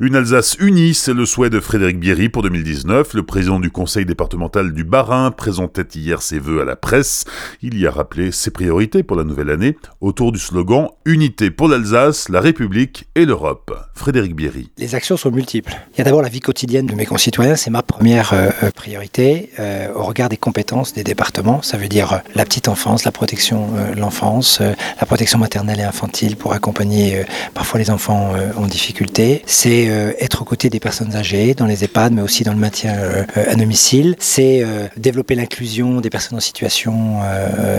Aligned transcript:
Une 0.00 0.16
Alsace 0.16 0.56
unie, 0.58 0.94
c'est 0.94 1.14
le 1.14 1.26
souhait 1.26 1.50
de 1.50 1.60
Frédéric 1.60 1.98
Bierry 1.98 2.28
pour 2.28 2.42
2019. 2.42 3.14
Le 3.14 3.24
président 3.24 3.60
du 3.60 3.70
conseil 3.70 4.06
départemental 4.06 4.72
du 4.72 4.84
Bas-Rhin 4.84 5.30
présentait 5.30 5.86
hier 5.94 6.22
ses 6.22 6.38
vœux 6.38 6.60
à 6.60 6.64
la 6.64 6.76
presse. 6.76 7.24
Il 7.62 7.78
y 7.78 7.86
a 7.86 7.90
rappelé 7.90 8.32
ses 8.32 8.50
priorités 8.50 9.02
pour 9.02 9.16
la 9.16 9.24
nouvelle 9.24 9.50
année 9.50 9.76
autour 10.00 10.32
du 10.32 10.38
slogan 10.38 10.88
Unité 11.04 11.50
pour 11.50 11.68
l'Alsace, 11.68 12.28
la 12.28 12.40
République 12.40 13.08
et 13.14 13.24
l'Europe. 13.24 13.74
Frédéric 13.94 14.36
Bierry. 14.36 14.70
Les 14.78 14.94
actions 14.94 15.16
sont 15.16 15.30
multiples. 15.30 15.74
Il 15.94 15.98
y 15.98 16.00
a 16.02 16.04
d'abord 16.04 16.22
la 16.22 16.28
vie 16.28 16.40
quotidienne 16.40 16.86
de 16.86 16.94
mes 16.94 17.06
concitoyens 17.06 17.55
c'est 17.56 17.70
ma 17.70 17.82
première 17.82 18.32
euh, 18.32 18.50
euh, 18.62 18.70
priorité 18.70 19.50
euh, 19.58 19.88
au 19.94 20.02
regard 20.02 20.28
des 20.28 20.36
compétences 20.36 20.92
des 20.92 21.04
départements. 21.04 21.62
Ça 21.62 21.76
veut 21.76 21.88
dire 21.88 22.20
la 22.34 22.44
petite 22.44 22.68
enfance, 22.68 23.04
la 23.04 23.12
protection 23.12 23.68
de 23.94 23.98
l'enfance, 23.98 24.60
la 24.60 25.06
protection 25.06 25.38
maternelle 25.38 25.80
et 25.80 25.84
infantile 25.84 26.36
pour 26.36 26.52
accompagner 26.52 27.24
parfois 27.54 27.80
les 27.80 27.90
enfants 27.90 28.32
en 28.56 28.66
difficulté. 28.66 29.42
C'est 29.46 29.84
être 30.18 30.42
aux 30.42 30.44
côtés 30.44 30.70
des 30.70 30.80
personnes 30.80 31.14
âgées 31.16 31.54
dans 31.54 31.66
les 31.66 31.84
EHPAD, 31.84 32.12
mais 32.12 32.22
aussi 32.22 32.44
dans 32.44 32.52
le 32.52 32.58
maintien 32.58 32.94
à 33.34 33.54
domicile. 33.54 34.16
C'est 34.18 34.64
développer 34.96 35.34
l'inclusion 35.34 36.00
des 36.00 36.10
personnes 36.10 36.38
en 36.38 36.40
situation 36.40 37.20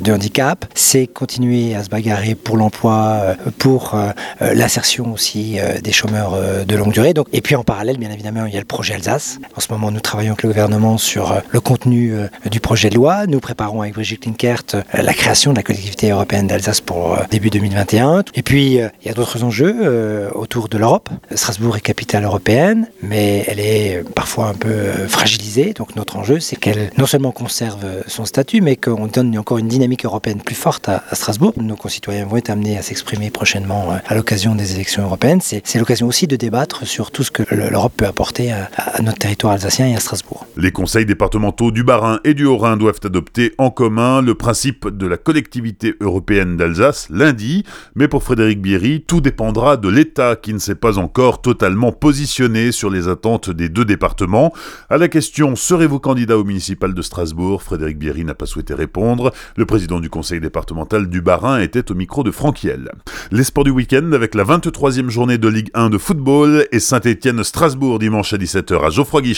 de 0.00 0.12
handicap. 0.12 0.64
C'est 0.74 1.06
continuer 1.06 1.74
à 1.74 1.82
se 1.84 1.88
bagarrer 1.88 2.34
pour 2.34 2.56
l'emploi, 2.56 3.36
pour 3.58 3.96
l'insertion 4.40 5.12
aussi 5.12 5.58
des 5.82 5.92
chômeurs 5.92 6.36
de 6.66 6.76
longue 6.76 6.92
durée. 6.92 7.14
Et 7.32 7.40
puis 7.40 7.56
en 7.56 7.64
parallèle, 7.64 7.98
bien 7.98 8.10
évidemment, 8.10 8.46
il 8.46 8.54
y 8.54 8.56
a 8.56 8.60
le 8.60 8.66
projet 8.66 8.94
Alsace. 8.94 9.38
En 9.58 9.60
ce 9.60 9.72
moment, 9.72 9.90
nous 9.90 9.98
travaillons 9.98 10.34
avec 10.34 10.44
le 10.44 10.50
gouvernement 10.50 10.98
sur 10.98 11.32
euh, 11.32 11.40
le 11.50 11.60
contenu 11.60 12.12
euh, 12.12 12.28
du 12.48 12.60
projet 12.60 12.90
de 12.90 12.94
loi. 12.94 13.26
Nous 13.26 13.40
préparons 13.40 13.82
avec 13.82 13.94
Brigitte 13.94 14.24
Linkert 14.24 14.62
euh, 14.74 14.82
la 14.92 15.12
création 15.12 15.50
de 15.50 15.56
la 15.56 15.64
collectivité 15.64 16.12
européenne 16.12 16.46
d'Alsace 16.46 16.80
pour 16.80 17.18
début 17.28 17.50
2021. 17.50 18.22
Et 18.34 18.44
puis, 18.44 18.74
il 18.74 18.90
y 19.04 19.08
a 19.08 19.14
d'autres 19.14 19.42
enjeux 19.42 20.30
autour 20.32 20.68
de 20.68 20.78
l'Europe. 20.78 21.08
Strasbourg 21.34 21.76
est 21.76 21.80
capitale 21.80 22.22
européenne, 22.22 22.86
mais 23.02 23.44
elle 23.48 23.58
est 23.58 24.04
parfois 24.14 24.46
un 24.46 24.54
peu 24.54 24.92
fragilisée. 25.08 25.72
Donc, 25.72 25.96
notre 25.96 26.16
enjeu, 26.16 26.38
c'est 26.38 26.54
qu'elle 26.54 26.92
non 26.96 27.06
seulement 27.06 27.32
conserve 27.32 27.84
son 28.06 28.26
statut, 28.26 28.60
mais 28.60 28.76
qu'on 28.76 29.08
donne 29.08 29.36
encore 29.38 29.58
une 29.58 29.66
dynamique 29.66 30.04
européenne 30.04 30.40
plus 30.40 30.54
forte 30.54 30.88
à, 30.88 31.02
Strasbourg. 31.14 31.54
Nos 31.56 31.74
concitoyens 31.74 32.26
vont 32.26 32.36
être 32.36 32.50
amenés 32.50 32.78
à 32.78 32.82
s'exprimer 32.82 33.30
prochainement 33.30 33.88
à 34.06 34.14
l'occasion 34.14 34.54
des 34.54 34.76
élections 34.76 35.02
européennes. 35.02 35.40
C'est 35.42 35.78
l'occasion 35.78 36.06
aussi 36.06 36.28
de 36.28 36.36
débattre 36.36 36.86
sur 36.86 37.10
tout 37.10 37.24
ce 37.24 37.32
que 37.32 37.42
l'Europe 37.52 37.94
peut 37.96 38.06
apporter 38.06 38.52
à 38.52 38.68
notre 39.02 39.18
territoire 39.18 39.47
et 39.54 39.94
à 39.94 40.00
Strasbourg. 40.00 40.46
Les 40.56 40.72
conseils 40.72 41.06
départementaux 41.06 41.70
du 41.70 41.82
Bas-Rhin 41.82 42.20
et 42.24 42.34
du 42.34 42.44
Haut-Rhin 42.44 42.76
doivent 42.76 43.00
adopter 43.04 43.54
en 43.56 43.70
commun 43.70 44.20
le 44.20 44.34
principe 44.34 44.88
de 44.88 45.06
la 45.06 45.16
collectivité 45.16 45.94
européenne 46.00 46.56
d'Alsace 46.56 47.08
lundi, 47.10 47.64
mais 47.94 48.08
pour 48.08 48.22
Frédéric 48.22 48.60
Bierry, 48.60 49.04
tout 49.06 49.20
dépendra 49.20 49.76
de 49.76 49.88
l'État 49.88 50.36
qui 50.36 50.52
ne 50.52 50.58
s'est 50.58 50.74
pas 50.74 50.98
encore 50.98 51.40
totalement 51.40 51.92
positionné 51.92 52.72
sur 52.72 52.90
les 52.90 53.08
attentes 53.08 53.48
des 53.50 53.68
deux 53.68 53.84
départements. 53.84 54.52
À 54.90 54.98
la 54.98 55.08
question 55.08 55.56
serez-vous 55.56 56.00
candidat 56.00 56.36
au 56.36 56.44
municipal 56.44 56.92
de 56.92 57.02
Strasbourg? 57.02 57.62
Frédéric 57.62 57.98
Bierry 57.98 58.24
n'a 58.24 58.34
pas 58.34 58.46
souhaité 58.46 58.74
répondre. 58.74 59.32
Le 59.56 59.64
président 59.64 60.00
du 60.00 60.10
conseil 60.10 60.40
départemental 60.40 61.08
du 61.08 61.22
Bas-Rhin 61.22 61.60
était 61.60 61.90
au 61.90 61.94
micro 61.94 62.22
de 62.22 62.30
Franquiel. 62.30 62.90
Les 63.30 63.44
sports 63.44 63.64
du 63.64 63.70
week-end 63.70 64.12
avec 64.12 64.34
la 64.34 64.44
23e 64.44 65.08
journée 65.08 65.38
de 65.38 65.48
Ligue 65.48 65.70
1 65.74 65.88
de 65.88 65.98
football 65.98 66.66
et 66.70 66.80
Saint-Étienne-Strasbourg 66.80 67.98
dimanche 67.98 68.32
à 68.32 68.36
17h 68.36 68.84
à 68.84 68.90
Geoffroy 68.90 69.22
Guichard. 69.22 69.37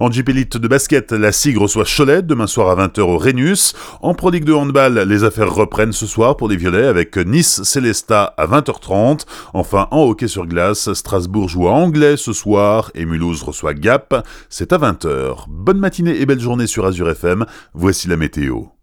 En 0.00 0.10
Elite 0.10 0.56
de 0.56 0.68
basket, 0.68 1.12
la 1.12 1.32
SIG 1.32 1.58
reçoit 1.58 1.84
Cholet 1.84 2.22
demain 2.22 2.46
soir 2.46 2.68
à 2.70 2.86
20h 2.86 3.00
au 3.00 3.18
Rhenus. 3.18 3.74
En 4.00 4.14
Pro 4.14 4.30
League 4.30 4.44
de 4.44 4.52
handball, 4.52 4.98
les 5.00 5.24
affaires 5.24 5.52
reprennent 5.52 5.92
ce 5.92 6.06
soir 6.06 6.36
pour 6.36 6.48
les 6.48 6.56
Violets 6.56 6.86
avec 6.86 7.16
Nice 7.16 7.62
Célesta 7.62 8.34
à 8.36 8.46
20h30. 8.46 9.24
Enfin, 9.52 9.88
en 9.90 10.02
hockey 10.02 10.28
sur 10.28 10.46
glace, 10.46 10.92
Strasbourg 10.92 11.48
joue 11.48 11.68
à 11.68 11.72
Anglais 11.72 12.16
ce 12.16 12.32
soir 12.32 12.90
et 12.94 13.04
Mulhouse 13.04 13.42
reçoit 13.42 13.74
Gap. 13.74 14.26
C'est 14.48 14.72
à 14.72 14.78
20h. 14.78 15.44
Bonne 15.48 15.78
matinée 15.78 16.20
et 16.20 16.26
belle 16.26 16.40
journée 16.40 16.66
sur 16.66 16.86
Azure 16.86 17.10
FM. 17.10 17.44
Voici 17.74 18.08
la 18.08 18.16
météo. 18.16 18.75